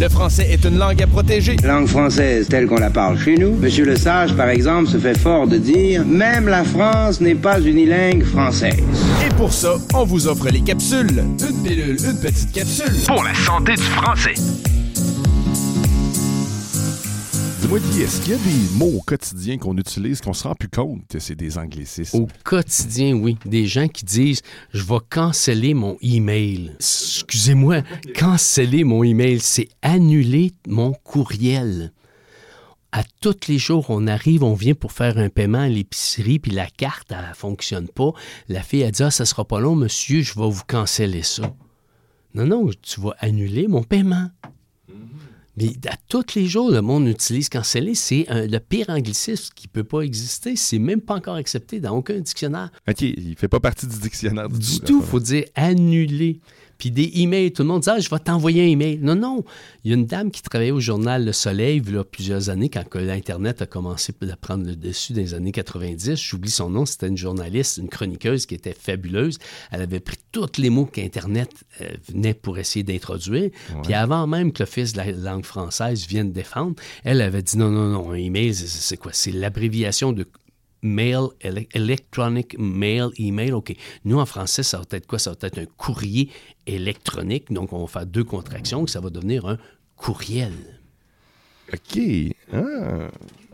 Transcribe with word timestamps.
Le 0.00 0.08
français 0.08 0.46
est 0.48 0.64
une 0.64 0.78
langue 0.78 1.02
à 1.02 1.08
protéger. 1.08 1.56
Langue 1.64 1.88
française 1.88 2.46
telle 2.48 2.68
qu'on 2.68 2.78
la 2.78 2.90
parle 2.90 3.18
chez 3.18 3.36
nous. 3.36 3.56
Monsieur 3.56 3.84
Le 3.84 3.96
Sage, 3.96 4.32
par 4.34 4.48
exemple, 4.48 4.88
se 4.88 4.96
fait 4.96 5.18
fort 5.18 5.48
de 5.48 5.56
dire 5.56 6.04
Même 6.06 6.46
la 6.46 6.62
France 6.62 7.20
n'est 7.20 7.34
pas 7.34 7.60
unilingue 7.60 8.22
française. 8.22 8.80
Et 9.26 9.28
pour 9.34 9.52
ça, 9.52 9.74
on 9.94 10.04
vous 10.04 10.28
offre 10.28 10.50
les 10.50 10.60
capsules. 10.60 11.24
Une 11.40 11.62
pilule, 11.64 11.96
une 12.04 12.20
petite 12.20 12.52
capsule. 12.52 12.92
Pour 13.08 13.24
la 13.24 13.34
santé 13.34 13.74
du 13.74 13.82
français. 13.82 14.34
Est-ce 17.78 18.22
qu'il 18.22 18.32
y 18.32 18.34
a 18.34 18.38
des 18.38 18.76
mots 18.76 18.98
au 18.98 19.02
quotidien 19.02 19.56
qu'on 19.56 19.76
utilise 19.76 20.20
qu'on 20.20 20.32
se 20.32 20.48
rend 20.48 20.56
plus 20.56 20.68
compte 20.68 21.06
que 21.08 21.20
c'est 21.20 21.36
des 21.36 21.58
anglicismes? 21.58 22.22
Au 22.22 22.28
quotidien, 22.42 23.12
oui. 23.14 23.38
Des 23.44 23.66
gens 23.66 23.86
qui 23.86 24.04
disent 24.04 24.42
Je 24.72 24.82
vais 24.82 24.98
canceller 25.08 25.74
mon 25.74 25.96
email. 26.02 26.72
Excusez-moi, 26.80 27.82
canceller 28.16 28.82
mon 28.82 29.04
email, 29.04 29.38
c'est 29.38 29.68
annuler 29.80 30.54
mon 30.66 30.92
courriel. 30.92 31.92
À 32.90 33.04
tous 33.20 33.46
les 33.46 33.58
jours, 33.58 33.86
on 33.90 34.08
arrive, 34.08 34.42
on 34.42 34.54
vient 34.54 34.74
pour 34.74 34.90
faire 34.90 35.16
un 35.16 35.28
paiement 35.28 35.60
à 35.60 35.68
l'épicerie, 35.68 36.40
puis 36.40 36.50
la 36.50 36.66
carte, 36.66 37.12
elle 37.12 37.28
ne 37.28 37.34
fonctionne 37.34 37.86
pas. 37.86 38.10
La 38.48 38.64
fille 38.64 38.82
a 38.82 38.90
dit 38.90 39.04
Ah, 39.04 39.12
ça 39.12 39.24
sera 39.24 39.44
pas 39.44 39.60
long, 39.60 39.76
monsieur, 39.76 40.22
je 40.22 40.34
vais 40.34 40.50
vous 40.50 40.64
canceller 40.66 41.22
ça. 41.22 41.54
Non, 42.34 42.44
non, 42.44 42.70
tu 42.82 43.00
vas 43.00 43.14
annuler 43.20 43.68
mon 43.68 43.84
paiement. 43.84 44.30
Mais 45.58 45.88
à 45.88 45.96
tous 46.08 46.34
les 46.34 46.46
jours, 46.46 46.70
le 46.70 46.80
monde 46.80 47.08
utilise 47.08 47.48
canceller. 47.48 47.94
C'est 47.94 48.26
le 48.28 48.58
pire 48.58 48.86
anglicisme 48.88 49.52
qui 49.54 49.66
ne 49.66 49.72
peut 49.72 49.84
pas 49.84 50.00
exister. 50.02 50.56
C'est 50.56 50.78
même 50.78 51.00
pas 51.00 51.14
encore 51.14 51.34
accepté 51.34 51.80
dans 51.80 51.96
aucun 51.96 52.18
dictionnaire. 52.18 52.70
OK, 52.88 53.00
il 53.00 53.34
fait 53.36 53.48
pas 53.48 53.60
partie 53.60 53.86
du 53.86 53.98
dictionnaire 53.98 54.48
du, 54.48 54.58
Du 54.58 54.80
tout. 54.80 54.86
tout, 54.86 55.00
il 55.04 55.08
faut 55.08 55.20
dire 55.20 55.44
annuler. 55.54 56.40
Puis 56.78 56.92
des 56.92 57.10
emails, 57.16 57.52
tout 57.52 57.62
le 57.62 57.68
monde 57.68 57.82
dit 57.82 57.90
ah, 57.90 57.98
je 57.98 58.08
vais 58.08 58.18
t'envoyer 58.20 58.62
un 58.62 58.68
email. 58.68 58.98
Non, 59.02 59.16
non. 59.16 59.44
Il 59.84 59.90
y 59.90 59.94
a 59.94 59.96
une 59.96 60.06
dame 60.06 60.30
qui 60.30 60.42
travaillait 60.42 60.70
au 60.70 60.80
journal 60.80 61.24
Le 61.24 61.32
Soleil 61.32 61.82
il 61.84 61.94
y 61.94 61.96
a 61.96 62.04
plusieurs 62.04 62.50
années, 62.50 62.68
quand 62.68 62.84
l'Internet 62.94 63.62
a 63.62 63.66
commencé 63.66 64.14
à 64.30 64.36
prendre 64.36 64.64
le 64.64 64.76
dessus 64.76 65.12
dans 65.12 65.20
les 65.20 65.34
années 65.34 65.50
90. 65.50 66.14
J'oublie 66.14 66.50
son 66.50 66.70
nom, 66.70 66.86
c'était 66.86 67.08
une 67.08 67.16
journaliste, 67.16 67.78
une 67.78 67.88
chroniqueuse 67.88 68.46
qui 68.46 68.54
était 68.54 68.74
fabuleuse. 68.74 69.38
Elle 69.72 69.82
avait 69.82 70.00
pris 70.00 70.18
tous 70.30 70.58
les 70.58 70.70
mots 70.70 70.86
qu'Internet 70.86 71.50
euh, 71.80 71.88
venait 72.08 72.34
pour 72.34 72.58
essayer 72.58 72.84
d'introduire. 72.84 73.50
Puis 73.82 73.94
avant 73.94 74.26
même 74.26 74.52
que 74.52 74.62
l'Office 74.62 74.92
de 74.92 74.98
la 74.98 75.10
langue 75.10 75.44
française 75.44 76.06
vienne 76.06 76.32
défendre, 76.32 76.76
elle 77.02 77.20
avait 77.20 77.42
dit 77.42 77.58
non, 77.58 77.70
non, 77.70 77.88
non, 77.88 78.12
un 78.12 78.14
email, 78.14 78.54
c'est 78.54 78.96
quoi? 78.96 79.12
C'est 79.12 79.32
l'abréviation 79.32 80.12
de 80.12 80.26
mail, 80.82 81.28
ele- 81.40 81.66
electronic 81.74 82.56
mail, 82.58 83.08
email. 83.18 83.52
OK. 83.52 83.74
Nous, 84.04 84.18
en 84.18 84.26
français, 84.26 84.62
ça 84.62 84.78
va 84.78 84.84
être 84.92 85.06
quoi? 85.06 85.18
Ça 85.18 85.30
va 85.30 85.36
être 85.46 85.58
un 85.58 85.66
courrier 85.66 86.30
électronique. 86.66 87.52
Donc, 87.52 87.72
on 87.72 87.80
va 87.80 87.86
faire 87.86 88.06
deux 88.06 88.24
contractions, 88.24 88.86
ça 88.86 89.00
va 89.00 89.10
devenir 89.10 89.46
un 89.46 89.58
courriel. 89.96 90.52
OK. 91.72 91.98
Ah, 92.52 93.10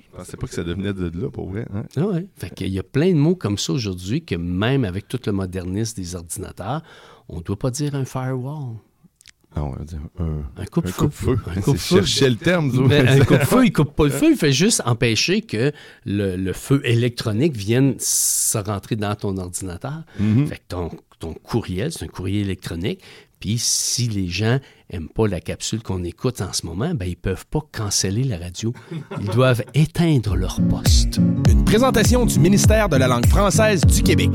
je 0.00 0.16
pensais 0.16 0.36
pas 0.36 0.46
que 0.46 0.54
ça 0.54 0.64
devenait 0.64 0.92
de 0.92 1.10
là, 1.20 1.30
pour 1.30 1.50
vrai. 1.50 1.66
hein. 1.74 1.84
Ah 1.96 2.06
ouais. 2.06 2.26
Fait 2.36 2.50
qu'il 2.54 2.68
y 2.68 2.78
a 2.78 2.82
plein 2.82 3.10
de 3.10 3.18
mots 3.18 3.36
comme 3.36 3.58
ça 3.58 3.72
aujourd'hui 3.72 4.24
que 4.24 4.34
même 4.34 4.84
avec 4.84 5.08
tout 5.08 5.20
le 5.26 5.32
modernisme 5.32 5.96
des 6.00 6.14
ordinateurs, 6.14 6.82
on 7.28 7.38
ne 7.38 7.42
doit 7.42 7.58
pas 7.58 7.70
dire 7.70 7.94
un 7.94 8.04
firewall. 8.04 8.76
Ah, 9.58 9.64
on 9.64 9.70
va 9.72 9.84
dire 9.84 9.98
un, 10.20 10.62
Un 10.62 10.64
coupe-feu. 10.66 11.38
un 11.56 11.60
coupe-feu. 11.60 12.00
Le 12.28 12.34
terme. 12.36 12.70
Ben, 12.88 13.08
un 13.08 13.24
coupe-feu, 13.24 13.66
il 13.66 13.72
coupe 13.72 13.94
pas 13.96 14.04
le 14.04 14.10
feu, 14.10 14.30
il 14.30 14.36
fait 14.36 14.52
juste 14.52 14.82
empêcher 14.84 15.42
que 15.42 15.72
le, 16.04 16.36
le 16.36 16.52
feu 16.52 16.80
électronique 16.84 17.56
vienne 17.56 17.94
se 17.98 18.58
rentrer 18.58 18.96
dans 18.96 19.14
ton 19.16 19.36
ordinateur. 19.36 20.02
Fait 20.48 20.56
que 20.56 20.62
ton, 20.68 20.90
ton 21.18 21.34
courriel, 21.34 21.90
c'est 21.92 22.04
un 22.04 22.08
courrier 22.08 22.40
électronique. 22.42 23.00
Puis 23.40 23.56
si 23.58 24.08
les 24.08 24.26
gens 24.28 24.58
aiment 24.90 25.08
pas 25.08 25.28
la 25.28 25.40
capsule 25.40 25.80
qu'on 25.82 26.02
écoute 26.02 26.40
en 26.40 26.52
ce 26.52 26.66
moment, 26.66 26.92
ben 26.94 27.06
ils 27.06 27.16
peuvent 27.16 27.46
pas 27.46 27.60
canceller 27.72 28.24
la 28.24 28.36
radio. 28.38 28.72
Ils 29.20 29.28
doivent 29.28 29.62
éteindre 29.74 30.34
leur 30.36 30.60
poste. 30.68 31.18
Une 31.48 31.64
présentation 31.64 32.26
du 32.26 32.38
ministère 32.40 32.88
de 32.88 32.96
la 32.96 33.06
langue 33.06 33.26
française 33.26 33.82
du 33.84 34.02
Québec. 34.02 34.30